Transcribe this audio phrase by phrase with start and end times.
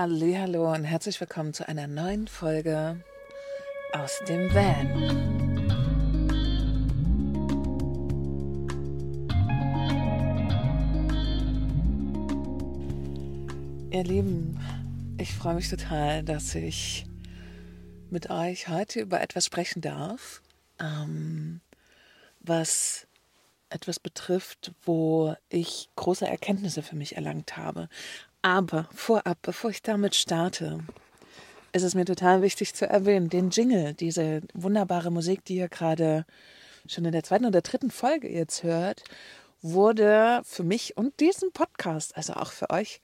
[0.00, 3.02] Hallo und herzlich willkommen zu einer neuen Folge
[3.92, 4.86] aus dem Van.
[13.90, 14.60] Ihr Lieben,
[15.18, 17.04] ich freue mich total, dass ich
[18.08, 20.42] mit euch heute über etwas sprechen darf,
[20.78, 21.60] ähm,
[22.38, 23.08] was
[23.68, 27.88] etwas betrifft, wo ich große Erkenntnisse für mich erlangt habe.
[28.42, 30.80] Aber vorab, bevor ich damit starte,
[31.72, 36.24] ist es mir total wichtig zu erwähnen, den Jingle, diese wunderbare Musik, die ihr gerade
[36.86, 39.04] schon in der zweiten oder dritten Folge jetzt hört,
[39.60, 43.00] wurde für mich und diesen Podcast, also auch für euch,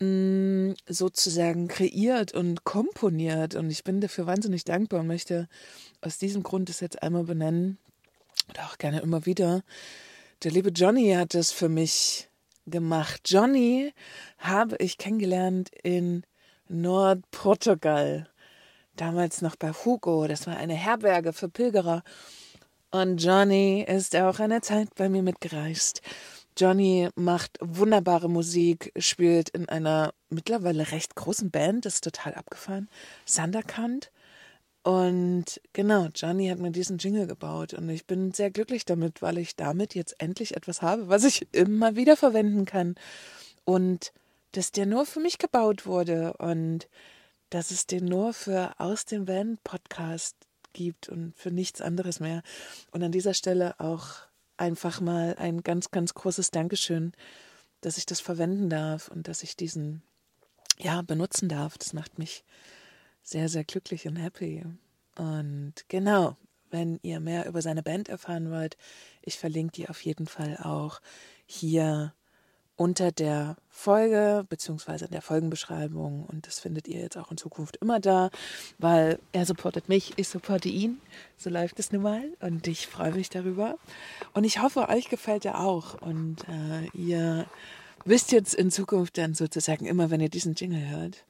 [0.00, 3.54] mm, sozusagen kreiert und komponiert.
[3.54, 5.48] Und ich bin dafür wahnsinnig dankbar und möchte
[6.02, 7.78] aus diesem Grund es jetzt einmal benennen
[8.50, 9.62] oder auch gerne immer wieder.
[10.42, 12.28] Der liebe Johnny hat es für mich
[12.66, 13.22] gemacht.
[13.26, 13.92] Johnny
[14.38, 16.24] habe ich kennengelernt in
[16.68, 18.28] Nordportugal.
[18.96, 20.26] Damals noch bei Hugo.
[20.26, 22.02] Das war eine Herberge für Pilgerer.
[22.90, 26.00] Und Johnny ist auch eine Zeit bei mir mitgereist.
[26.56, 32.88] Johnny macht wunderbare Musik, spielt in einer mittlerweile recht großen Band, ist total abgefahren.
[33.26, 34.10] Sanderkant.
[34.86, 39.36] Und genau, Johnny hat mir diesen Jingle gebaut und ich bin sehr glücklich damit, weil
[39.36, 42.94] ich damit jetzt endlich etwas habe, was ich immer wieder verwenden kann.
[43.64, 44.12] Und
[44.52, 46.86] dass der nur für mich gebaut wurde und
[47.50, 50.36] dass es den nur für Aus dem Van Podcast
[50.72, 52.44] gibt und für nichts anderes mehr.
[52.92, 54.10] Und an dieser Stelle auch
[54.56, 57.10] einfach mal ein ganz, ganz großes Dankeschön,
[57.80, 60.02] dass ich das verwenden darf und dass ich diesen,
[60.78, 61.76] ja, benutzen darf.
[61.76, 62.44] Das macht mich
[63.26, 64.64] sehr, sehr glücklich und happy.
[65.16, 66.36] Und genau,
[66.70, 68.76] wenn ihr mehr über seine Band erfahren wollt,
[69.22, 71.00] ich verlinke die auf jeden Fall auch
[71.44, 72.14] hier
[72.76, 76.24] unter der Folge beziehungsweise in der Folgenbeschreibung.
[76.24, 78.30] Und das findet ihr jetzt auch in Zukunft immer da,
[78.78, 81.00] weil er supportet mich, ich supporte ihn,
[81.36, 83.76] so läuft es nun mal und ich freue mich darüber.
[84.34, 86.00] Und ich hoffe, euch gefällt er auch.
[86.00, 87.46] Und äh, ihr
[88.04, 91.24] wisst jetzt in Zukunft dann sozusagen immer, wenn ihr diesen Jingle hört,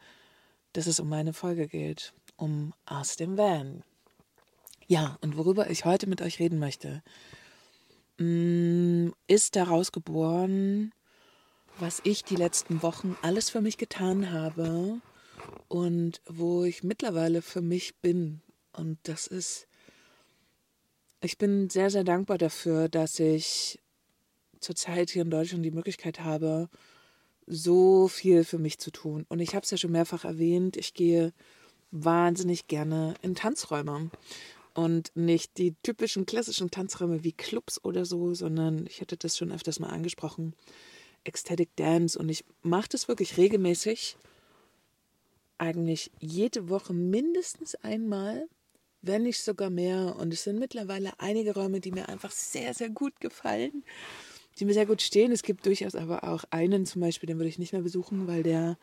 [0.77, 3.83] dass es um meine Folge geht, um Aus dem Van.
[4.87, 7.03] Ja, und worüber ich heute mit euch reden möchte,
[8.19, 10.93] mm, ist daraus geboren,
[11.79, 15.01] was ich die letzten Wochen alles für mich getan habe
[15.69, 18.43] und wo ich mittlerweile für mich bin.
[18.73, 19.69] Und das ist,
[21.23, 23.81] ich bin sehr, sehr dankbar dafür, dass ich
[24.61, 26.69] zurzeit hier in Deutschland die Möglichkeit habe,
[27.47, 29.25] so viel für mich zu tun.
[29.29, 31.33] Und ich habe es ja schon mehrfach erwähnt, ich gehe
[31.91, 34.11] wahnsinnig gerne in Tanzräume.
[34.75, 39.51] Und nicht die typischen klassischen Tanzräume wie Clubs oder so, sondern ich hatte das schon
[39.51, 40.55] öfters mal angesprochen.
[41.25, 42.19] Ecstatic Dance.
[42.19, 44.19] Und ich mache das wirklich regelmäßig.
[45.57, 48.49] Eigentlich jede Woche mindestens einmal,
[49.01, 50.17] wenn nicht sogar mehr.
[50.17, 53.83] Und es sind mittlerweile einige Räume, die mir einfach sehr, sehr gut gefallen
[54.59, 55.33] die mir sehr gut stehen.
[55.33, 58.43] Es gibt durchaus aber auch einen zum Beispiel, den würde ich nicht mehr besuchen, weil
[58.43, 58.79] der,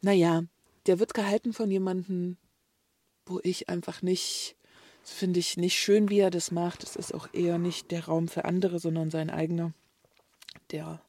[0.00, 0.42] naja,
[0.86, 2.36] der wird gehalten von jemandem,
[3.26, 4.56] wo ich einfach nicht,
[5.04, 6.82] finde ich nicht schön, wie er das macht.
[6.82, 9.72] Es ist auch eher nicht der Raum für andere, sondern sein eigener,
[10.72, 11.00] der,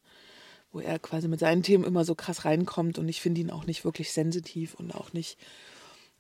[0.72, 3.66] wo er quasi mit seinen Themen immer so krass reinkommt und ich finde ihn auch
[3.66, 5.40] nicht wirklich sensitiv und auch nicht,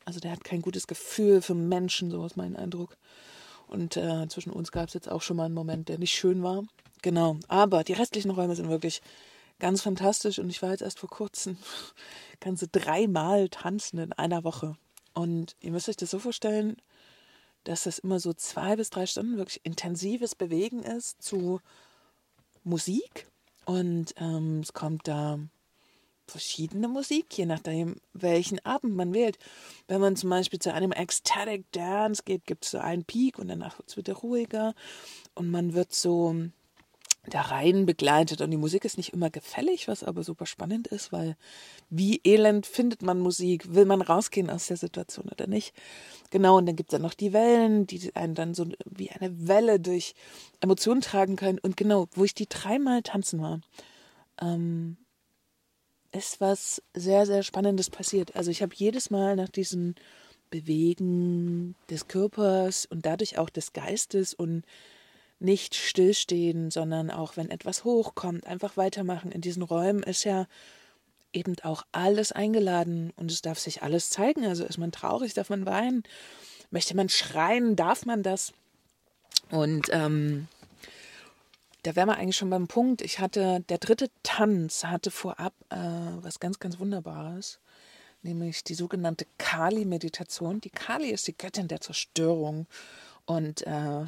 [0.05, 2.97] also der hat kein gutes Gefühl für Menschen, so ist mein Eindruck.
[3.67, 6.43] Und äh, zwischen uns gab es jetzt auch schon mal einen Moment, der nicht schön
[6.43, 6.63] war.
[7.03, 7.37] Genau.
[7.49, 9.01] Aber die restlichen Räume sind wirklich
[9.59, 11.57] ganz fantastisch und ich war jetzt erst vor kurzem
[12.39, 14.75] ganze dreimal tanzen in einer Woche.
[15.13, 16.77] Und ihr müsst euch das so vorstellen,
[17.65, 21.59] dass das immer so zwei bis drei Stunden wirklich intensives Bewegen ist zu
[22.63, 23.27] Musik.
[23.65, 25.39] Und ähm, es kommt da
[26.25, 29.37] verschiedene Musik, je nachdem, welchen Abend man wählt.
[29.87, 33.49] Wenn man zum Beispiel zu einem Ecstatic Dance geht, gibt es so einen Peak und
[33.49, 34.73] danach wird es wieder ruhiger.
[35.35, 36.33] Und man wird so
[37.25, 41.11] da rein begleitet und die Musik ist nicht immer gefällig, was aber super spannend ist,
[41.13, 41.37] weil
[41.89, 43.73] wie elend findet man Musik?
[43.73, 45.73] Will man rausgehen aus der Situation oder nicht?
[46.31, 49.47] Genau, und dann gibt es dann noch die Wellen, die einen dann so wie eine
[49.47, 50.15] Welle durch
[50.59, 51.59] Emotionen tragen können.
[51.59, 53.61] Und genau, wo ich die dreimal tanzen war,
[54.41, 54.97] ähm,
[56.11, 58.35] ist was sehr, sehr Spannendes passiert.
[58.35, 59.95] Also ich habe jedes Mal nach diesem
[60.49, 64.63] Bewegen des Körpers und dadurch auch des Geistes und
[65.39, 69.31] nicht stillstehen, sondern auch wenn etwas hochkommt, einfach weitermachen.
[69.31, 70.47] In diesen Räumen ist ja
[71.33, 74.45] eben auch alles eingeladen und es darf sich alles zeigen.
[74.45, 76.03] Also ist man traurig, darf man weinen,
[76.71, 78.53] möchte man schreien, darf man das.
[79.49, 80.47] Und ähm,
[81.83, 83.01] da wären wir eigentlich schon beim Punkt.
[83.01, 85.75] Ich hatte, der dritte Tanz hatte vorab äh,
[86.21, 87.59] was ganz, ganz Wunderbares,
[88.21, 90.61] nämlich die sogenannte Kali-Meditation.
[90.61, 92.67] Die Kali ist die Göttin der Zerstörung.
[93.25, 94.05] Und äh,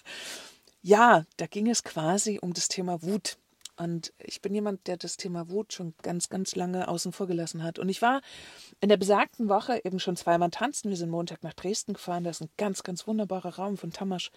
[0.82, 3.36] ja, da ging es quasi um das Thema Wut.
[3.76, 7.62] Und ich bin jemand, der das Thema Wut schon ganz, ganz lange außen vor gelassen
[7.62, 7.78] hat.
[7.78, 8.20] Und ich war
[8.80, 10.90] in der besagten Woche eben schon zweimal tanzen.
[10.90, 12.24] Wir sind Montag nach Dresden gefahren.
[12.24, 14.30] Das ist ein ganz, ganz wunderbarer Raum von Tamasch.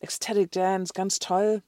[0.00, 1.62] Ecstatic Dance, ganz toll.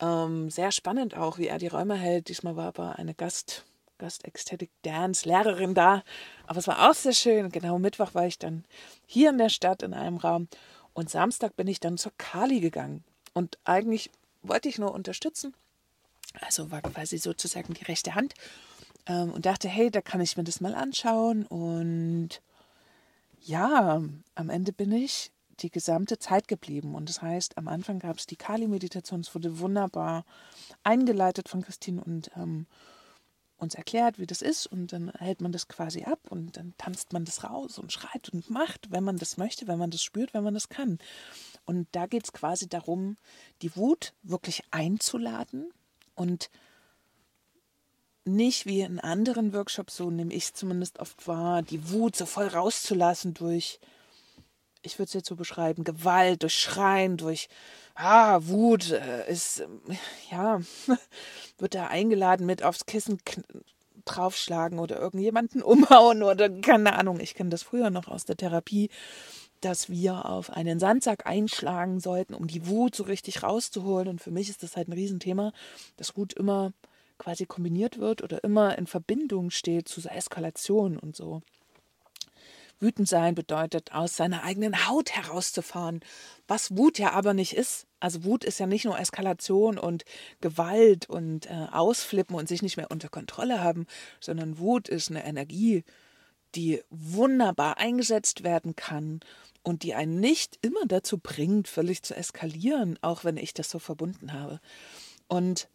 [0.00, 2.28] Ähm, sehr spannend auch, wie er die Räume hält.
[2.28, 3.66] Diesmal war aber eine Gast,
[3.98, 6.02] Gast Ecstatic Dance Lehrerin da.
[6.46, 7.50] Aber es war auch sehr schön.
[7.50, 8.64] Genau Mittwoch war ich dann
[9.04, 10.48] hier in der Stadt in einem Raum.
[10.92, 13.04] Und Samstag bin ich dann zur Kali gegangen.
[13.32, 14.10] Und eigentlich
[14.42, 15.54] wollte ich nur unterstützen
[16.40, 18.34] also war quasi sozusagen die rechte Hand
[19.06, 21.44] ähm, und dachte, hey, da kann ich mir das mal anschauen.
[21.46, 22.40] Und
[23.40, 24.02] ja,
[24.34, 26.94] am Ende bin ich die gesamte Zeit geblieben.
[26.94, 30.24] Und das heißt, am Anfang gab es die Kali-Meditation, es wurde wunderbar
[30.82, 32.66] eingeleitet von Christine und ähm,
[33.60, 34.66] uns erklärt, wie das ist.
[34.66, 38.28] Und dann hält man das quasi ab und dann tanzt man das raus und schreit
[38.30, 40.98] und macht, wenn man das möchte, wenn man das spürt, wenn man das kann.
[41.64, 43.16] Und da geht es quasi darum,
[43.62, 45.72] die Wut wirklich einzuladen
[46.14, 46.50] und
[48.24, 52.26] nicht wie in anderen Workshops, so nehme ich es zumindest oft wahr, die Wut so
[52.26, 53.80] voll rauszulassen durch,
[54.82, 57.48] ich würde es jetzt so beschreiben, Gewalt, durch Schreien, durch,
[57.94, 59.62] ah, Wut äh, ist,
[60.30, 60.60] ja,
[61.58, 63.20] wird da eingeladen mit aufs Kissen
[64.04, 67.20] draufschlagen oder irgendjemanden umhauen oder keine Ahnung.
[67.20, 68.90] Ich kenne das früher noch aus der Therapie,
[69.60, 74.08] dass wir auf einen Sandsack einschlagen sollten, um die Wut so richtig rauszuholen.
[74.08, 75.52] Und für mich ist das halt ein Riesenthema,
[75.96, 76.72] dass Wut immer
[77.18, 81.42] quasi kombiniert wird oder immer in Verbindung steht zu Eskalation und so.
[82.80, 86.00] Wütend sein bedeutet, aus seiner eigenen Haut herauszufahren,
[86.48, 87.86] was Wut ja aber nicht ist.
[88.00, 90.04] Also Wut ist ja nicht nur Eskalation und
[90.40, 93.86] Gewalt und äh, Ausflippen und sich nicht mehr unter Kontrolle haben,
[94.18, 95.84] sondern Wut ist eine Energie,
[96.54, 99.20] die wunderbar eingesetzt werden kann
[99.62, 103.78] und die einen nicht immer dazu bringt, völlig zu eskalieren, auch wenn ich das so
[103.78, 104.60] verbunden habe.
[105.28, 105.68] Und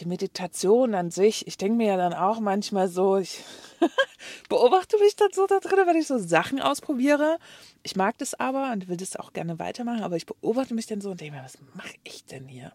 [0.00, 3.40] die Meditation an sich, ich denke mir ja dann auch manchmal so, ich
[4.48, 7.38] beobachte mich dann so da drin, wenn ich so Sachen ausprobiere.
[7.82, 11.00] Ich mag das aber und will das auch gerne weitermachen, aber ich beobachte mich dann
[11.00, 12.72] so und denke mir, was mache ich denn hier?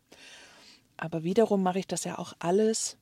[0.98, 2.98] Aber wiederum mache ich das ja auch alles.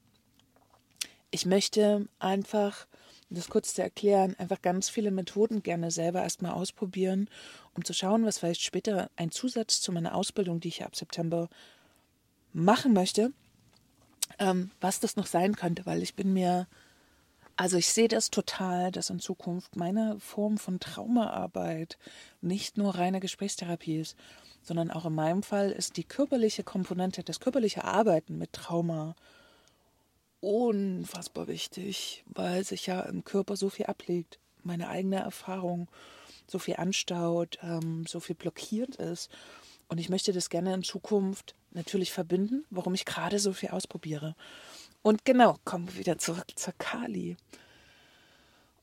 [1.32, 2.88] Ich möchte einfach
[3.32, 7.30] um das kurz zu erklären, einfach ganz viele Methoden gerne selber erstmal ausprobieren,
[7.74, 11.48] um zu schauen, was vielleicht später ein Zusatz zu meiner Ausbildung, die ich ab September
[12.52, 13.32] machen möchte,
[14.39, 16.68] ähm, was das noch sein könnte, weil ich bin mir,
[17.56, 21.98] also ich sehe das total, dass in Zukunft meine Form von Traumaarbeit
[22.42, 24.18] nicht nur reine Gesprächstherapie ist,
[24.63, 29.16] sondern auch in meinem Fall ist die körperliche Komponente, das körperliche Arbeiten mit Trauma
[30.39, 34.39] unfassbar wichtig, weil sich ja im Körper so viel ablegt.
[34.63, 35.88] Meine eigene Erfahrung
[36.48, 39.30] so viel anstaut, ähm, so viel blockiert ist.
[39.92, 44.38] Und ich möchte das gerne in Zukunft natürlich verbinden, warum ich gerade so viel ausprobiere.
[45.02, 47.36] Und genau, kommen wir wieder zurück zur Kali.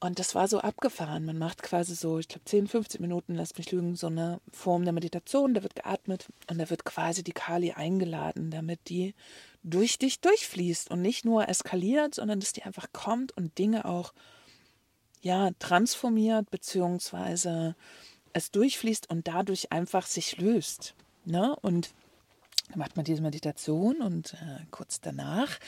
[0.00, 1.25] Und das war so abgefahren.
[1.25, 4.84] Man macht quasi so, ich glaube, 10, 15 Minuten, lasst mich lügen, so eine Form
[4.84, 5.55] der Meditation.
[5.55, 9.14] Da wird geatmet und da wird quasi die Kali eingeladen, damit die
[9.62, 14.12] durch dich durchfließt und nicht nur eskaliert, sondern dass die einfach kommt und Dinge auch
[15.22, 17.76] ja transformiert beziehungsweise
[18.35, 20.94] es durchfließt und dadurch einfach sich löst.
[21.28, 21.54] Ne?
[21.62, 21.90] Und
[22.70, 25.58] dann macht man diese Meditation und äh, kurz danach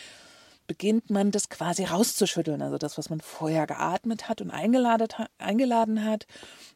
[0.67, 2.63] beginnt man das quasi rauszuschütteln.
[2.63, 6.27] Also das, was man vorher geatmet hat und eingeladen, eingeladen hat,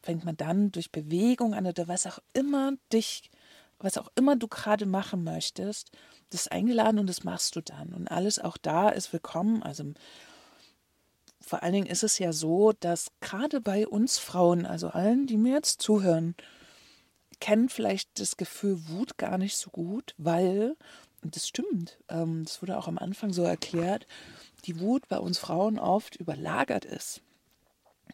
[0.02, 3.30] fängt man dann durch Bewegung an oder was auch immer dich,
[3.78, 5.92] was auch immer du gerade machen möchtest,
[6.30, 7.92] das eingeladen und das machst du dann.
[7.92, 9.62] Und alles auch da ist willkommen.
[9.62, 9.84] Also
[11.40, 15.36] vor allen Dingen ist es ja so, dass gerade bei uns Frauen, also allen, die
[15.36, 16.34] mir jetzt zuhören,
[17.44, 20.76] kennen vielleicht das Gefühl Wut gar nicht so gut, weil
[21.20, 24.06] und das stimmt, ähm, das wurde auch am Anfang so erklärt,
[24.64, 27.20] die Wut bei uns Frauen oft überlagert ist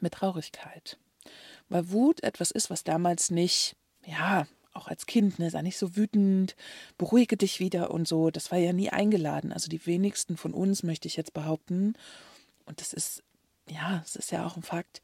[0.00, 0.98] mit Traurigkeit.
[1.68, 5.94] Weil Wut etwas ist, was damals nicht, ja, auch als Kind, ne, sei nicht so
[5.94, 6.56] wütend,
[6.98, 9.52] beruhige dich wieder und so, das war ja nie eingeladen.
[9.52, 11.94] Also die wenigsten von uns, möchte ich jetzt behaupten,
[12.64, 13.22] und das ist,
[13.68, 15.02] ja, es ist ja auch ein Fakt,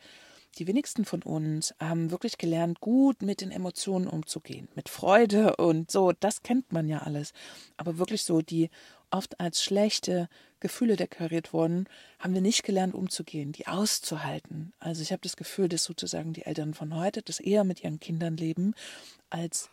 [0.59, 5.91] die wenigsten von uns haben wirklich gelernt, gut mit den Emotionen umzugehen, mit Freude und
[5.91, 7.33] so, das kennt man ja alles.
[7.77, 8.71] Aber wirklich so, die
[9.11, 10.29] oft als schlechte
[10.61, 14.73] Gefühle deklariert wurden, haben wir nicht gelernt umzugehen, die auszuhalten.
[14.79, 18.01] Also ich habe das Gefühl, dass sozusagen die Eltern von heute das eher mit ihren
[18.01, 18.75] Kindern leben,
[19.31, 19.69] als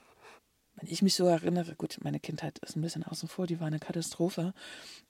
[0.75, 3.67] wenn ich mich so erinnere, gut, meine Kindheit ist ein bisschen außen vor, die war
[3.67, 4.53] eine Katastrophe,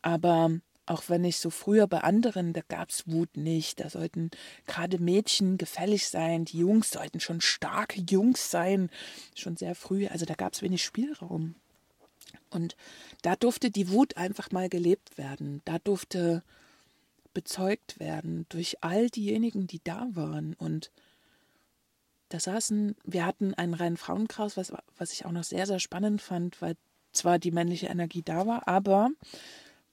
[0.01, 3.79] aber auch wenn ich so früher bei anderen, da gab es Wut nicht.
[3.79, 4.31] Da sollten
[4.67, 8.89] gerade Mädchen gefällig sein, die Jungs sollten schon starke Jungs sein,
[9.35, 10.07] schon sehr früh.
[10.07, 11.55] Also da gab es wenig Spielraum.
[12.49, 12.75] Und
[13.21, 15.61] da durfte die Wut einfach mal gelebt werden.
[15.65, 16.43] Da durfte
[17.33, 20.53] bezeugt werden durch all diejenigen, die da waren.
[20.53, 20.91] Und
[22.29, 26.21] da saßen, wir hatten einen reinen Frauenkreis, was, was ich auch noch sehr, sehr spannend
[26.21, 26.75] fand, weil
[27.11, 29.11] zwar die männliche Energie da war, aber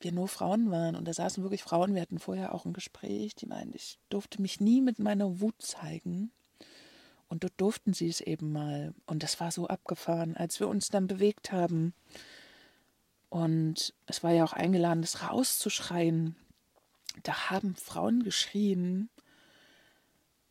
[0.00, 0.96] wir nur Frauen waren.
[0.96, 4.40] Und da saßen wirklich Frauen, wir hatten vorher auch ein Gespräch, die meinten, ich durfte
[4.40, 6.32] mich nie mit meiner Wut zeigen.
[7.28, 8.92] Und dort durften sie es eben mal.
[9.06, 11.94] Und das war so abgefahren, als wir uns dann bewegt haben.
[13.28, 16.34] Und es war ja auch eingeladen, das rauszuschreien.
[17.22, 19.08] Da haben Frauen geschrien.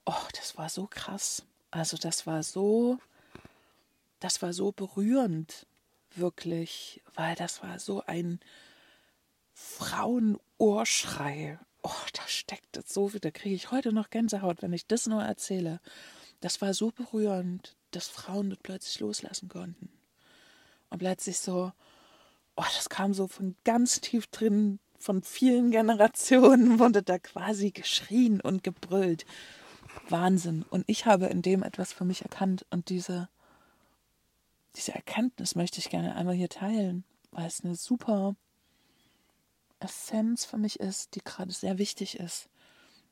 [0.05, 1.43] Oh, das war so krass.
[1.71, 2.97] Also das war so,
[4.21, 5.67] das war so berührend,
[6.15, 8.39] wirklich, weil das war so ein
[9.59, 11.59] Frauenohrschrei.
[11.83, 15.21] Oh, da steckt so viel, da kriege ich heute noch Gänsehaut, wenn ich das nur
[15.21, 15.79] erzähle.
[16.39, 19.89] Das war so berührend, dass Frauen das plötzlich loslassen konnten.
[20.89, 21.71] Und plötzlich so,
[22.55, 28.41] oh, das kam so von ganz tief drin, von vielen Generationen wurde da quasi geschrien
[28.41, 29.25] und gebrüllt.
[30.07, 30.63] Wahnsinn.
[30.69, 33.29] Und ich habe in dem etwas für mich erkannt und diese,
[34.75, 38.35] diese Erkenntnis möchte ich gerne einmal hier teilen, weil es eine super
[39.79, 42.49] Essenz für mich ist, die gerade sehr wichtig ist,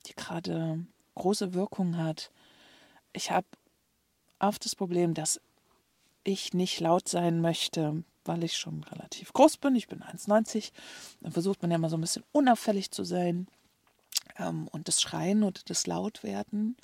[0.06, 2.32] die gerade große Wirkung hat.
[3.14, 3.48] Ich habe
[4.40, 5.42] oft das Problem, dass
[6.24, 9.76] ich nicht laut sein möchte, weil ich schon relativ groß bin.
[9.76, 10.72] Ich bin 1,90.
[11.22, 13.48] Dann versucht man ja mal so ein bisschen unauffällig zu sein.
[14.38, 16.76] Ähm, und das Schreien oder das Lautwerden,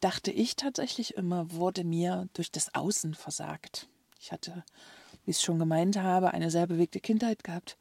[0.00, 3.88] dachte ich tatsächlich immer, wurde mir durch das Außen versagt.
[4.18, 4.64] Ich hatte,
[5.24, 7.76] wie ich es schon gemeint habe, eine sehr bewegte Kindheit gehabt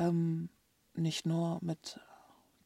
[0.00, 0.48] ähm,
[0.94, 2.00] nicht nur mit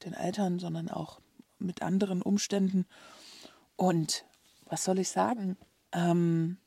[0.05, 1.21] den Eltern, sondern auch
[1.59, 2.87] mit anderen Umständen.
[3.77, 4.25] Und
[4.67, 5.57] was soll ich sagen?
[5.93, 6.59] Ähm,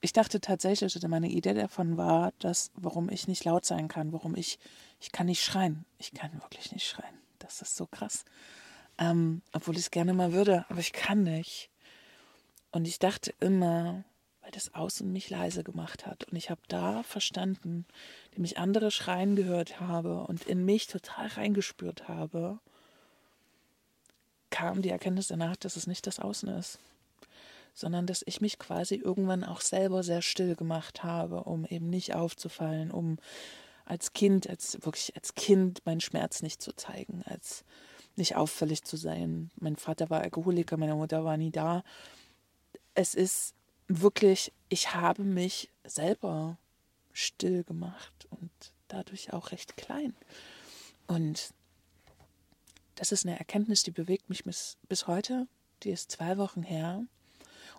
[0.00, 4.12] ich dachte tatsächlich, oder meine Idee davon war, dass, warum ich nicht laut sein kann,
[4.12, 4.58] warum ich,
[5.00, 5.84] ich kann nicht schreien.
[5.98, 7.18] Ich kann wirklich nicht schreien.
[7.38, 8.24] Das ist so krass.
[8.98, 11.70] Ähm, obwohl ich es gerne mal würde, aber ich kann nicht.
[12.72, 14.04] Und ich dachte immer,
[14.46, 16.22] weil das Außen mich leise gemacht hat.
[16.30, 17.84] Und ich habe da verstanden,
[18.30, 22.60] indem ich andere schreien gehört habe und in mich total reingespürt habe,
[24.50, 26.78] kam die Erkenntnis danach, dass es nicht das Außen ist,
[27.74, 32.14] sondern dass ich mich quasi irgendwann auch selber sehr still gemacht habe, um eben nicht
[32.14, 33.18] aufzufallen, um
[33.84, 37.64] als Kind, als wirklich als Kind meinen Schmerz nicht zu zeigen, als
[38.14, 39.50] nicht auffällig zu sein.
[39.56, 41.82] Mein Vater war Alkoholiker, meine Mutter war nie da.
[42.94, 43.56] Es ist
[43.88, 46.58] wirklich, ich habe mich selber
[47.12, 48.50] still gemacht und
[48.88, 50.14] dadurch auch recht klein.
[51.06, 51.54] Und
[52.94, 55.46] das ist eine Erkenntnis, die bewegt mich bis, bis heute.
[55.82, 57.04] Die ist zwei Wochen her.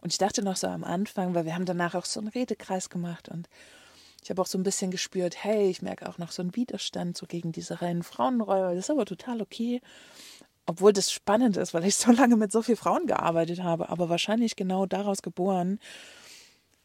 [0.02, 2.90] Und ich dachte noch so am Anfang, weil wir haben danach auch so einen Redekreis
[2.90, 3.50] gemacht und
[4.24, 7.16] ich habe auch so ein bisschen gespürt, hey, ich merke auch noch so einen Widerstand
[7.16, 8.76] so gegen diese reinen Frauenräuber.
[8.76, 9.82] Das ist aber total okay.
[10.70, 14.10] Obwohl das spannend ist, weil ich so lange mit so vielen Frauen gearbeitet habe, aber
[14.10, 15.80] wahrscheinlich genau daraus geboren,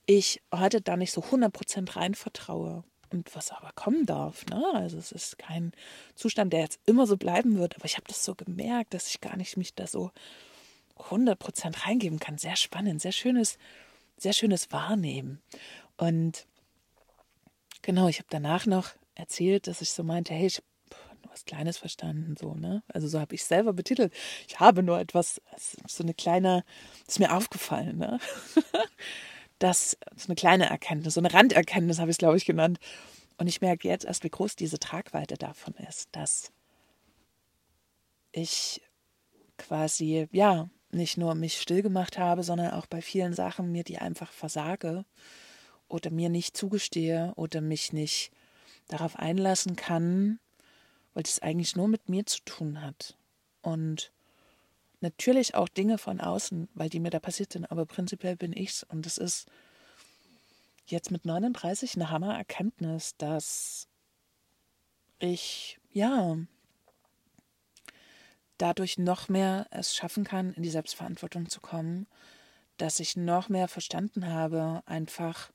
[0.07, 2.85] ich heute da nicht so 100% rein vertraue.
[3.11, 4.65] Und was aber kommen darf, ne?
[4.73, 5.73] Also es ist kein
[6.15, 9.21] Zustand, der jetzt immer so bleiben wird, aber ich habe das so gemerkt, dass ich
[9.21, 10.13] gar nicht mich da so
[10.97, 12.39] 100% reingeben kann.
[12.39, 13.59] Sehr spannend, sehr schönes,
[14.17, 15.43] sehr schönes Wahrnehmen.
[15.99, 16.47] Und
[17.83, 20.63] genau, ich habe danach noch erzählt, dass ich so meinte, hey, ich
[21.33, 22.83] was Kleines verstanden, so, ne?
[22.89, 24.13] Also so habe ich selber betitelt.
[24.47, 25.41] Ich habe nur etwas,
[25.87, 26.65] so eine kleine,
[27.09, 28.21] ist mir aufgefallen, ne?
[29.59, 32.79] das ist eine kleine Erkenntnis, so eine Randerkenntnis habe ich es, glaube ich, genannt.
[33.39, 36.53] Und ich merke jetzt erst, wie groß diese Tragweite davon ist, dass
[38.33, 38.83] ich
[39.57, 43.99] quasi, ja, nicht nur mich still gemacht habe, sondern auch bei vielen Sachen mir die
[43.99, 45.07] einfach versage
[45.89, 48.31] oder mir nicht zugestehe oder mich nicht
[48.89, 50.39] darauf einlassen kann,
[51.15, 53.17] weil es eigentlich nur mit mir zu tun hat.
[53.63, 54.13] Und
[55.01, 58.83] natürlich auch Dinge von außen, weil die mir da passiert sind, aber prinzipiell bin ich's.
[58.83, 59.47] Und es ist
[60.87, 63.89] jetzt mit 39 eine Hammererkenntnis, dass
[65.19, 66.37] ich, ja,
[68.59, 72.07] dadurch noch mehr es schaffen kann, in die Selbstverantwortung zu kommen,
[72.77, 75.53] dass ich noch mehr verstanden habe, einfach,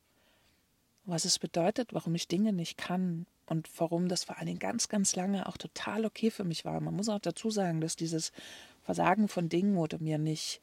[1.05, 4.89] was es bedeutet, warum ich Dinge nicht kann und warum das vor allen Dingen ganz,
[4.89, 6.79] ganz lange auch total okay für mich war.
[6.79, 8.31] Man muss auch dazu sagen, dass dieses
[8.83, 10.61] Versagen von Dingen oder mir nicht,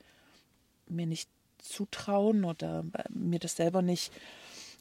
[0.87, 4.13] mir nicht zutrauen oder mir das selber nicht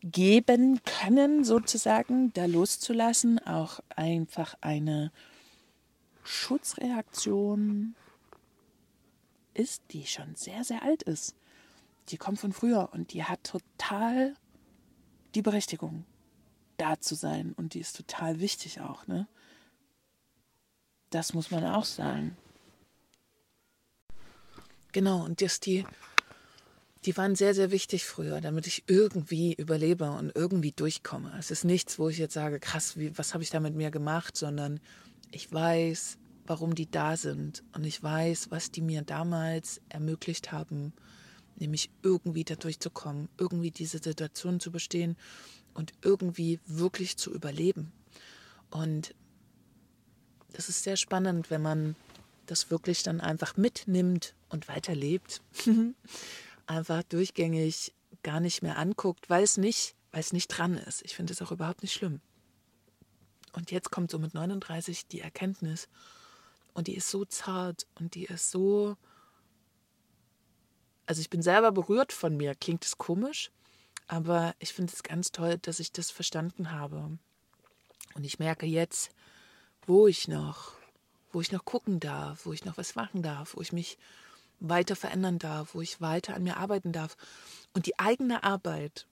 [0.01, 5.11] geben können, sozusagen, da loszulassen, auch einfach eine
[6.23, 7.95] Schutzreaktion
[9.53, 11.35] ist, die schon sehr, sehr alt ist.
[12.09, 14.35] Die kommt von früher und die hat total
[15.35, 16.05] die Berechtigung,
[16.77, 17.53] da zu sein.
[17.53, 19.27] Und die ist total wichtig auch, ne?
[21.09, 22.35] Das muss man auch sagen.
[24.91, 25.85] Genau, und das die,
[27.05, 31.33] die waren sehr, sehr wichtig früher, damit ich irgendwie überlebe und irgendwie durchkomme.
[31.37, 33.91] Es ist nichts, wo ich jetzt sage, krass, wie, was habe ich da mit mir
[33.91, 34.79] gemacht, sondern
[35.31, 40.93] ich weiß, warum die da sind und ich weiß, was die mir damals ermöglicht haben,
[41.55, 45.15] nämlich irgendwie da durchzukommen, irgendwie diese Situation zu bestehen
[45.73, 47.91] und irgendwie wirklich zu überleben.
[48.69, 49.15] Und
[50.51, 51.95] das ist sehr spannend, wenn man
[52.45, 55.41] das wirklich dann einfach mitnimmt und weiterlebt.
[56.67, 61.01] einfach durchgängig gar nicht mehr anguckt, weil es nicht, weil es nicht dran ist.
[61.03, 62.21] Ich finde es auch überhaupt nicht schlimm.
[63.53, 65.87] Und jetzt kommt so mit 39 die Erkenntnis,
[66.73, 68.97] und die ist so zart und die ist so.
[71.05, 72.55] Also ich bin selber berührt von mir.
[72.55, 73.51] Klingt es komisch,
[74.13, 77.17] aber ich finde es ganz toll, dass ich das verstanden habe.
[78.13, 79.09] Und ich merke jetzt,
[79.87, 80.73] wo ich noch,
[81.31, 83.97] wo ich noch gucken darf, wo ich noch was machen darf, wo ich mich
[84.59, 87.17] weiter verändern darf, wo ich weiter an mir arbeiten darf.
[87.73, 89.07] Und die eigene Arbeit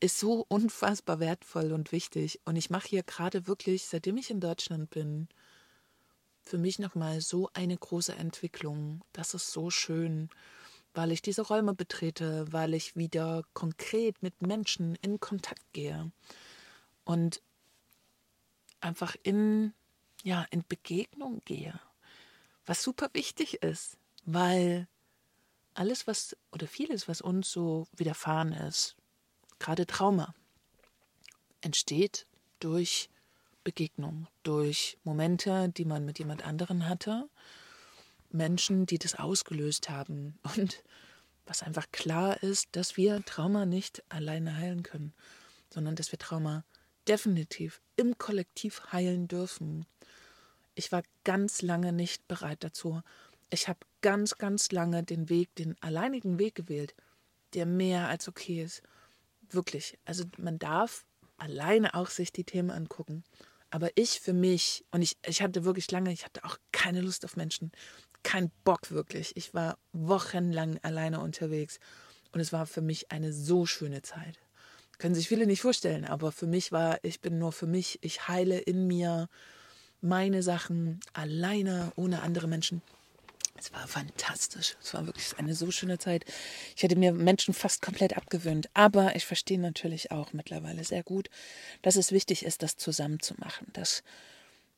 [0.00, 2.40] ist so unfassbar wertvoll und wichtig.
[2.46, 5.28] Und ich mache hier gerade wirklich, seitdem ich in Deutschland bin,
[6.40, 9.02] für mich nochmal so eine große Entwicklung.
[9.12, 10.30] Das ist so schön,
[10.94, 16.10] weil ich diese Räume betrete, weil ich wieder konkret mit Menschen in Kontakt gehe
[17.04, 17.42] und
[18.80, 19.72] einfach in,
[20.22, 21.78] ja, in Begegnung gehe,
[22.66, 24.86] was super wichtig ist, weil
[25.74, 28.96] alles, was oder vieles, was uns so widerfahren ist,
[29.58, 30.34] gerade Trauma,
[31.60, 32.26] entsteht
[32.60, 33.08] durch
[33.64, 37.28] Begegnung, durch Momente, die man mit jemand anderen hatte,
[38.34, 40.82] Menschen, die das ausgelöst haben und
[41.46, 45.12] was einfach klar ist, dass wir Trauma nicht alleine heilen können,
[45.70, 46.64] sondern dass wir Trauma
[47.08, 49.86] definitiv im Kollektiv heilen dürfen.
[50.74, 53.02] Ich war ganz lange nicht bereit dazu.
[53.50, 56.94] Ich habe ganz, ganz lange den Weg, den alleinigen Weg gewählt,
[57.54, 58.82] der mehr als okay ist.
[59.50, 59.98] Wirklich.
[60.04, 61.04] Also man darf
[61.36, 63.24] alleine auch sich die Themen angucken.
[63.70, 67.24] Aber ich für mich, und ich, ich hatte wirklich lange, ich hatte auch keine Lust
[67.24, 67.72] auf Menschen,
[68.22, 69.36] kein Bock wirklich.
[69.36, 71.78] Ich war wochenlang alleine unterwegs
[72.32, 74.38] und es war für mich eine so schöne Zeit.
[74.98, 78.28] Können sich viele nicht vorstellen, aber für mich war, ich bin nur für mich, ich
[78.28, 79.28] heile in mir
[80.00, 82.82] meine Sachen alleine, ohne andere Menschen.
[83.58, 84.76] Es war fantastisch.
[84.82, 86.24] Es war wirklich eine so schöne Zeit.
[86.74, 88.68] Ich hätte mir Menschen fast komplett abgewöhnt.
[88.74, 91.28] Aber ich verstehe natürlich auch mittlerweile sehr gut,
[91.82, 93.68] dass es wichtig ist, das zusammenzumachen.
[93.72, 94.02] Dass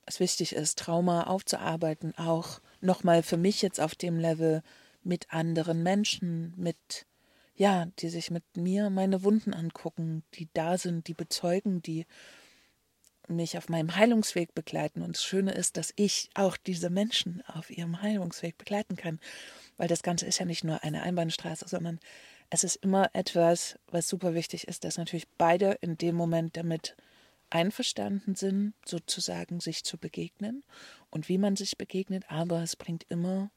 [0.06, 4.62] es wichtig ist, Trauma aufzuarbeiten, auch nochmal für mich jetzt auf dem Level
[5.02, 7.06] mit anderen Menschen, mit,
[7.54, 12.06] ja, die sich mit mir meine Wunden angucken, die da sind, die bezeugen, die
[13.28, 15.02] mich auf meinem Heilungsweg begleiten.
[15.02, 19.18] Und das Schöne ist, dass ich auch diese Menschen auf ihrem Heilungsweg begleiten kann.
[19.76, 22.00] Weil das Ganze ist ja nicht nur eine Einbahnstraße, sondern
[22.50, 26.96] es ist immer etwas, was super wichtig ist, dass natürlich beide in dem Moment damit
[27.50, 30.64] einverstanden sind, sozusagen sich zu begegnen
[31.10, 33.50] und wie man sich begegnet, aber es bringt immer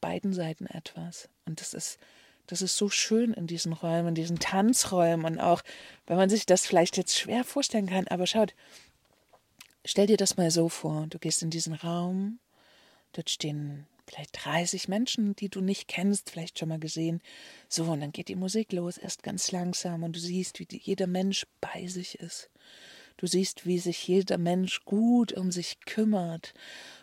[0.00, 1.28] beiden Seiten etwas.
[1.46, 1.98] Und das ist
[2.46, 5.62] das ist so schön in diesen Räumen, in diesen Tanzräumen und auch,
[6.06, 8.54] wenn man sich das vielleicht jetzt schwer vorstellen kann, aber schaut,
[9.84, 12.38] stell dir das mal so vor, du gehst in diesen Raum,
[13.12, 17.22] dort stehen vielleicht 30 Menschen, die du nicht kennst, vielleicht schon mal gesehen.
[17.70, 21.06] So, und dann geht die Musik los, erst ganz langsam und du siehst, wie jeder
[21.06, 22.50] Mensch bei sich ist.
[23.16, 26.54] Du siehst, wie sich jeder Mensch gut um sich kümmert.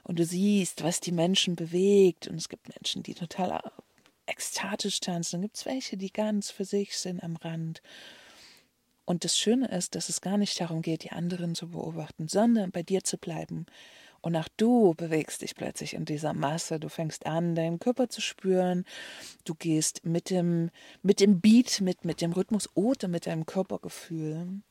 [0.04, 2.28] Und du siehst, was die Menschen bewegt.
[2.28, 3.62] Und es gibt Menschen, die total
[4.26, 5.38] ekstatisch tanzen.
[5.38, 7.82] Dann gibt es welche, die ganz für sich sind am Rand.
[9.06, 12.72] Und das Schöne ist, dass es gar nicht darum geht, die anderen zu beobachten, sondern
[12.72, 13.66] bei dir zu bleiben.
[14.22, 16.80] Und auch du bewegst dich plötzlich in dieser Masse.
[16.80, 18.86] Du fängst an, deinen Körper zu spüren.
[19.46, 20.70] Du gehst mit dem,
[21.02, 24.62] mit dem Beat, mit, mit dem Rhythmus oder mit deinem Körpergefühl.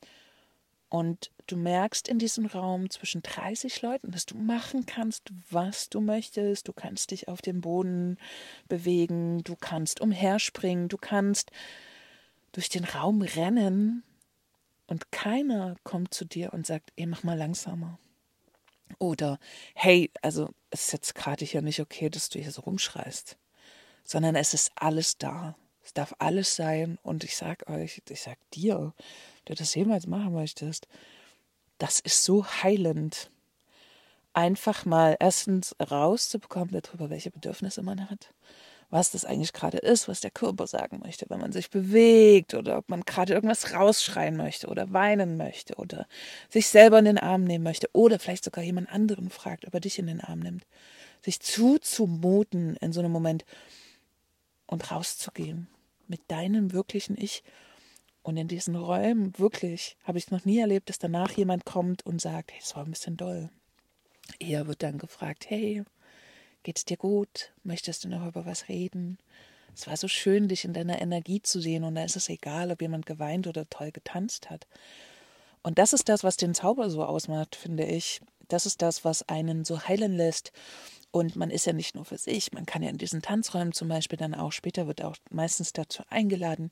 [0.90, 6.00] Und du merkst in diesem Raum zwischen 30 Leuten, dass du machen kannst, was du
[6.00, 6.66] möchtest.
[6.66, 8.18] Du kannst dich auf dem Boden
[8.68, 11.52] bewegen, du kannst umherspringen, du kannst
[12.52, 14.02] durch den Raum rennen
[14.88, 18.00] und keiner kommt zu dir und sagt, ey, mach mal langsamer.
[18.98, 19.38] Oder,
[19.74, 23.38] hey, also es ist jetzt gerade hier nicht okay, dass du hier so rumschreist,
[24.02, 25.56] sondern es ist alles da.
[25.84, 26.98] Es darf alles sein.
[27.02, 28.92] Und ich sag euch, ich sag dir,
[29.48, 30.86] der das jemals machen möchtest,
[31.78, 33.30] das ist so heilend.
[34.32, 38.32] Einfach mal erstens rauszubekommen darüber, welche Bedürfnisse man hat
[38.90, 42.76] was das eigentlich gerade ist, was der Körper sagen möchte, wenn man sich bewegt oder
[42.76, 46.06] ob man gerade irgendwas rausschreien möchte oder weinen möchte oder
[46.48, 49.80] sich selber in den Arm nehmen möchte oder vielleicht sogar jemand anderen fragt, ob er
[49.80, 50.66] dich in den Arm nimmt.
[51.22, 53.44] Sich zuzumuten in so einem Moment
[54.66, 55.68] und rauszugehen
[56.08, 57.44] mit deinem wirklichen Ich.
[58.22, 62.20] Und in diesen Räumen, wirklich, habe ich noch nie erlebt, dass danach jemand kommt und
[62.20, 63.50] sagt, hey, es war ein bisschen doll.
[64.38, 65.84] Eher wird dann gefragt, hey,
[66.62, 67.52] Geht's dir gut?
[67.62, 69.18] Möchtest du noch über was reden?
[69.74, 72.70] Es war so schön, dich in deiner Energie zu sehen und da ist es egal,
[72.70, 74.66] ob jemand geweint oder toll getanzt hat.
[75.62, 78.20] Und das ist das, was den Zauber so ausmacht, finde ich.
[78.48, 80.52] Das ist das, was einen so heilen lässt.
[81.12, 83.88] Und man ist ja nicht nur für sich, man kann ja in diesen Tanzräumen zum
[83.88, 86.70] Beispiel dann auch, später wird auch meistens dazu eingeladen,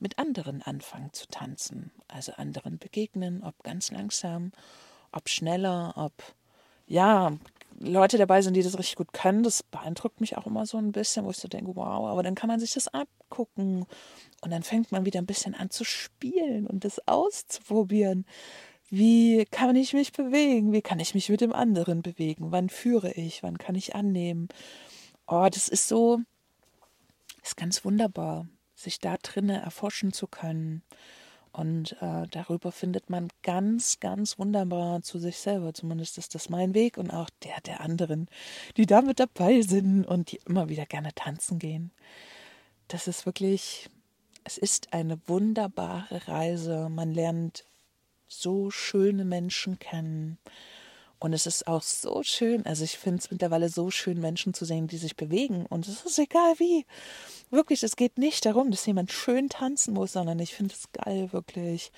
[0.00, 1.92] mit anderen anfangen zu tanzen.
[2.08, 4.52] Also anderen begegnen, ob ganz langsam,
[5.12, 6.12] ob schneller, ob
[6.86, 7.32] ja,
[7.78, 10.92] Leute dabei sind, die das richtig gut können, das beeindruckt mich auch immer so ein
[10.92, 13.84] bisschen, wo ich so denke, wow, aber dann kann man sich das abgucken
[14.40, 18.24] und dann fängt man wieder ein bisschen an zu spielen und das auszuprobieren.
[18.88, 20.72] Wie kann ich mich bewegen?
[20.72, 22.52] Wie kann ich mich mit dem anderen bewegen?
[22.52, 23.42] Wann führe ich?
[23.42, 24.48] Wann kann ich annehmen?
[25.26, 26.20] Oh, das ist so,
[27.42, 30.82] ist ganz wunderbar, sich da drinnen erforschen zu können.
[31.50, 35.72] Und äh, darüber findet man ganz, ganz wunderbar zu sich selber.
[35.72, 38.28] Zumindest ist das mein Weg und auch der der anderen,
[38.76, 41.92] die damit dabei sind und die immer wieder gerne tanzen gehen.
[42.88, 43.88] Das ist wirklich,
[44.44, 46.90] es ist eine wunderbare Reise.
[46.90, 47.64] Man lernt
[48.28, 50.36] so schöne Menschen kennen.
[51.18, 54.66] Und es ist auch so schön, also ich finde es mittlerweile so schön, Menschen zu
[54.66, 55.64] sehen, die sich bewegen.
[55.66, 56.84] Und es ist egal wie.
[57.50, 61.32] Wirklich, es geht nicht darum, dass jemand schön tanzen muss, sondern ich finde es geil,
[61.32, 61.90] wirklich,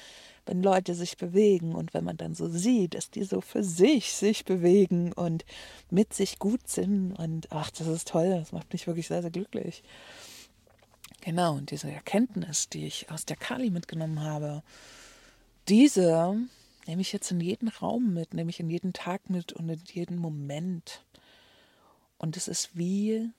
[0.46, 4.12] wenn Leute sich bewegen und wenn man dann so sieht, dass die so für sich
[4.12, 5.44] sich bewegen und
[5.90, 7.12] mit sich gut sind.
[7.12, 9.83] Und ach, das ist toll, das macht mich wirklich sehr, sehr glücklich.
[11.22, 14.62] Genau, und diese Erkenntnis, die ich aus der Kali mitgenommen habe,
[15.68, 16.37] diese
[16.88, 19.83] nehme ich jetzt in jeden Raum mit, nehme ich in jeden Tag mit und in
[19.92, 21.05] jeden Moment.
[22.16, 23.31] Und es ist wie,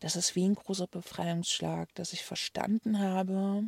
[0.00, 3.64] das ist wie ein großer Befreiungsschlag, dass ich verstanden habe,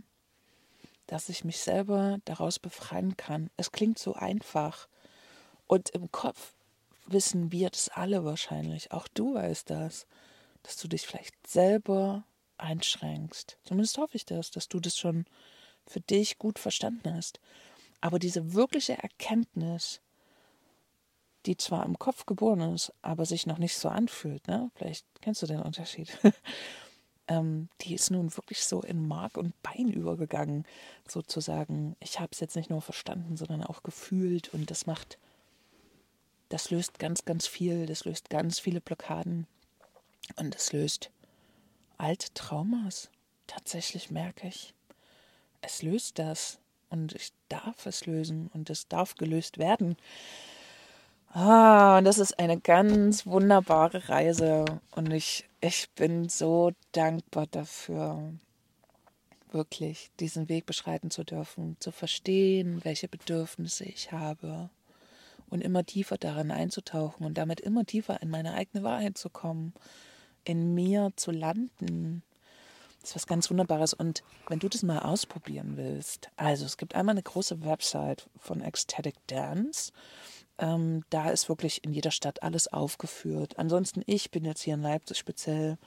[1.06, 3.50] dass ich mich selber daraus befreien kann.
[3.58, 4.88] Es klingt so einfach.
[5.66, 6.54] Und im Kopf
[7.06, 8.92] wissen wir das alle wahrscheinlich.
[8.92, 10.06] Auch du weißt das,
[10.62, 12.24] dass du dich vielleicht selber
[12.56, 13.58] einschränkst.
[13.62, 15.26] Zumindest hoffe ich das, dass du das schon
[15.86, 17.40] für dich gut verstanden hast.
[18.00, 20.00] Aber diese wirkliche Erkenntnis,
[21.46, 24.70] die zwar im Kopf geboren ist, aber sich noch nicht so anfühlt, ne?
[24.74, 26.18] Vielleicht kennst du den Unterschied.
[27.28, 30.64] ähm, die ist nun wirklich so in Mark und Bein übergegangen,
[31.08, 31.96] sozusagen.
[32.00, 35.18] Ich habe es jetzt nicht nur verstanden, sondern auch gefühlt und das macht,
[36.48, 39.46] das löst ganz, ganz viel, das löst ganz viele Blockaden
[40.36, 41.10] und es löst
[41.98, 43.10] alte Traumas.
[43.46, 44.74] Tatsächlich merke ich,
[45.60, 46.58] es löst das
[46.90, 49.96] und ich darf es lösen und es darf gelöst werden.
[51.30, 58.32] Ah, und das ist eine ganz wunderbare Reise und ich, ich bin so dankbar dafür,
[59.52, 64.70] wirklich diesen Weg beschreiten zu dürfen, zu verstehen, welche Bedürfnisse ich habe
[65.48, 69.74] und immer tiefer darin einzutauchen und damit immer tiefer in meine eigene Wahrheit zu kommen,
[70.44, 72.22] in mir zu landen
[73.08, 73.94] ist was ganz Wunderbares.
[73.94, 78.60] Und wenn du das mal ausprobieren willst, also es gibt einmal eine große Website von
[78.60, 79.92] Ecstatic Dance.
[80.58, 83.58] Ähm, da ist wirklich in jeder Stadt alles aufgeführt.
[83.58, 85.78] Ansonsten, ich bin jetzt hier in Leipzig speziell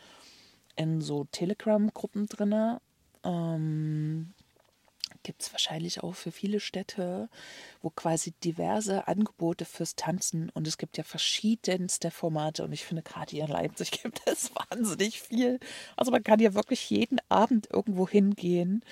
[0.75, 2.77] in so Telegram-Gruppen drin.
[3.23, 4.33] Ähm,
[5.29, 7.29] gibt es wahrscheinlich auch für viele Städte,
[7.83, 13.03] wo quasi diverse Angebote fürs Tanzen und es gibt ja verschiedenste Formate und ich finde
[13.03, 15.59] gerade hier in Leipzig gibt es wahnsinnig viel.
[15.95, 18.83] Also man kann ja wirklich jeden Abend irgendwo hingehen.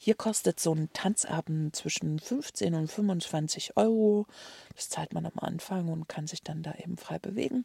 [0.00, 4.26] Hier kostet so ein Tanzabend zwischen 15 und 25 Euro.
[4.74, 7.64] Das zahlt man am Anfang und kann sich dann da eben frei bewegen.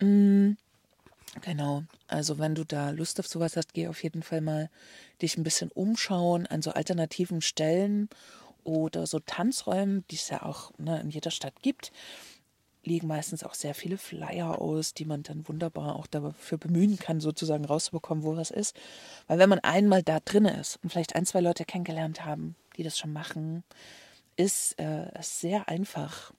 [0.00, 0.54] Mm.
[1.40, 4.68] Genau, also wenn du da Lust auf sowas hast, geh auf jeden Fall mal
[5.22, 8.10] dich ein bisschen umschauen an so alternativen Stellen
[8.64, 11.90] oder so Tanzräumen, die es ja auch ne, in jeder Stadt gibt.
[12.84, 17.20] Liegen meistens auch sehr viele Flyer aus, die man dann wunderbar auch dafür bemühen kann,
[17.20, 18.76] sozusagen rauszubekommen, wo was ist.
[19.26, 22.82] Weil wenn man einmal da drin ist und vielleicht ein, zwei Leute kennengelernt haben, die
[22.82, 23.64] das schon machen,
[24.36, 26.32] ist äh, es sehr einfach,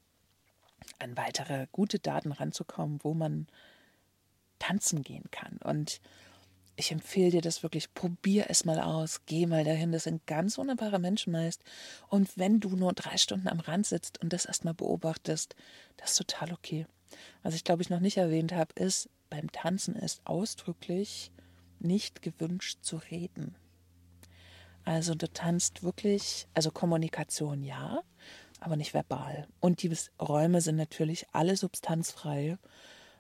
[1.00, 3.48] an weitere gute Daten ranzukommen, wo man
[4.64, 5.58] tanzen gehen kann.
[5.58, 6.00] Und
[6.76, 7.94] ich empfehle dir das wirklich.
[7.94, 9.22] Probier es mal aus.
[9.26, 9.92] Geh mal dahin.
[9.92, 11.62] Das sind ganz wunderbare Menschen meist.
[12.08, 15.56] Und wenn du nur drei Stunden am Rand sitzt und das erstmal beobachtest,
[15.98, 16.88] das ist total okay.
[17.44, 21.32] Was ich glaube ich noch nicht erwähnt habe, ist, beim Tanzen ist ausdrücklich
[21.80, 23.56] nicht gewünscht zu reden.
[24.86, 28.02] Also du tanzt wirklich, also Kommunikation ja,
[28.60, 29.48] aber nicht verbal.
[29.60, 32.58] Und die Räume sind natürlich alle substanzfrei.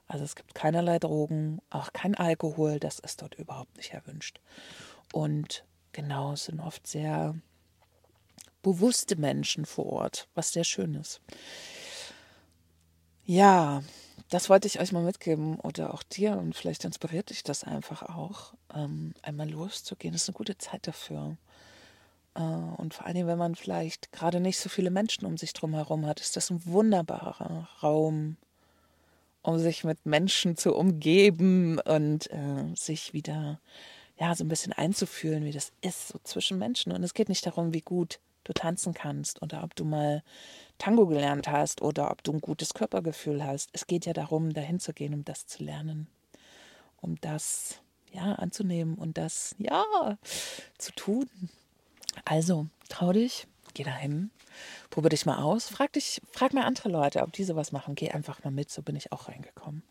[0.07, 4.39] Also es gibt keinerlei Drogen, auch kein Alkohol, das ist dort überhaupt nicht erwünscht.
[5.11, 7.35] Und genau, es sind oft sehr
[8.61, 11.21] bewusste Menschen vor Ort, was sehr schön ist.
[13.25, 13.83] Ja,
[14.29, 18.01] das wollte ich euch mal mitgeben oder auch dir und vielleicht inspiriert dich das einfach
[18.03, 20.13] auch, ähm, einmal loszugehen.
[20.13, 21.37] Das ist eine gute Zeit dafür.
[22.35, 25.73] Äh, und vor allem, wenn man vielleicht gerade nicht so viele Menschen um sich drum
[25.73, 28.37] herum hat, ist das ein wunderbarer Raum,
[29.43, 33.59] um sich mit Menschen zu umgeben und äh, sich wieder
[34.17, 36.91] ja so ein bisschen einzufühlen, wie das ist so zwischen Menschen.
[36.91, 40.23] Und es geht nicht darum, wie gut du tanzen kannst oder ob du mal
[40.77, 43.69] Tango gelernt hast oder ob du ein gutes Körpergefühl hast.
[43.73, 46.07] Es geht ja darum, dahin zu gehen, um das zu lernen,
[47.01, 47.79] um das
[48.11, 50.17] ja anzunehmen und das ja
[50.77, 51.29] zu tun.
[52.25, 54.29] Also trau dich, geh dahin,
[54.89, 57.95] probier dich mal aus, frag dich, frag mal andere Leute, ob die sowas machen.
[57.95, 59.83] Geh einfach mal mit, so bin ich auch reingekommen.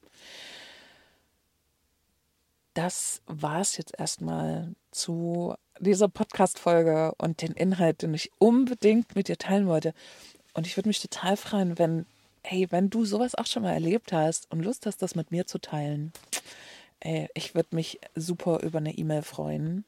[2.74, 9.28] Das war es jetzt erstmal zu dieser Podcast-Folge und den Inhalt, den ich unbedingt mit
[9.28, 9.92] dir teilen wollte.
[10.54, 12.06] Und ich würde mich total freuen, wenn,
[12.42, 15.46] hey, wenn du sowas auch schon mal erlebt hast und Lust hast, das mit mir
[15.46, 16.12] zu teilen.
[17.00, 19.84] Ey, ich würde mich super über eine E-Mail freuen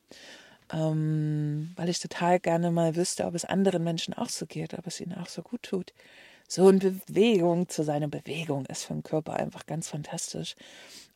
[0.73, 4.87] ähm, weil ich total gerne mal wüsste, ob es anderen Menschen auch so geht, ob
[4.87, 5.93] es ihnen auch so gut tut.
[6.49, 8.09] So in Bewegung zu sein.
[8.11, 10.55] Bewegung ist für den Körper einfach ganz fantastisch.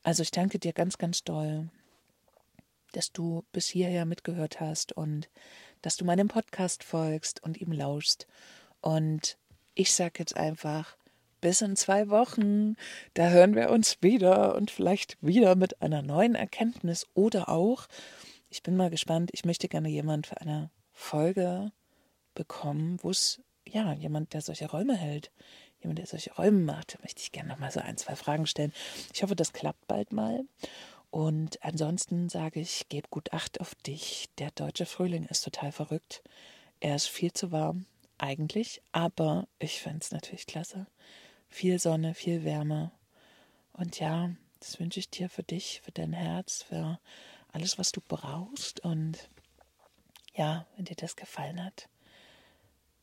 [0.02, 1.68] Also ich danke dir ganz, ganz doll,
[2.92, 5.28] dass du bis hierher mitgehört hast und
[5.82, 8.26] dass du meinem Podcast folgst und ihm lauschst.
[8.80, 9.38] Und
[9.74, 10.96] ich sage jetzt einfach,
[11.40, 12.74] bis in zwei Wochen,
[13.14, 17.86] da hören wir uns wieder und vielleicht wieder mit einer neuen Erkenntnis oder auch
[18.50, 19.30] ich bin mal gespannt.
[19.32, 21.72] Ich möchte gerne jemand für eine Folge
[22.34, 25.30] bekommen, wo es, ja, jemand, der solche Räume hält,
[25.80, 26.98] jemand, der solche Räume macht.
[27.02, 28.72] Möchte ich gerne noch mal so ein, zwei Fragen stellen.
[29.12, 30.44] Ich hoffe, das klappt bald mal.
[31.10, 34.28] Und ansonsten sage ich, geb gut Acht auf dich.
[34.38, 36.22] Der deutsche Frühling ist total verrückt.
[36.80, 37.86] Er ist viel zu warm,
[38.18, 40.86] eigentlich, aber ich fände es natürlich klasse.
[41.48, 42.92] Viel Sonne, viel Wärme.
[43.72, 44.30] Und ja,
[44.60, 46.98] das wünsche ich dir für dich, für dein Herz, für
[47.52, 48.80] alles, was du brauchst.
[48.80, 49.30] Und
[50.34, 51.88] ja, wenn dir das gefallen hat,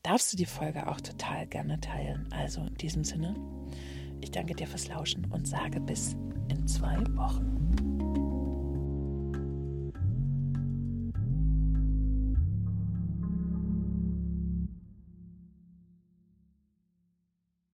[0.03, 2.31] darfst du die Folge auch total gerne teilen.
[2.31, 3.35] Also in diesem Sinne,
[4.21, 6.13] ich danke dir fürs Lauschen und sage bis
[6.49, 7.84] in zwei Wochen.